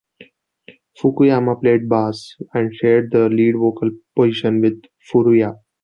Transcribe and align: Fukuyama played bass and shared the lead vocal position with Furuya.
Fukuyama 0.97 1.57
played 1.61 1.87
bass 1.87 2.35
and 2.55 2.73
shared 2.73 3.11
the 3.11 3.29
lead 3.29 3.53
vocal 3.55 3.91
position 4.15 4.59
with 4.59 4.81
Furuya. 5.13 5.59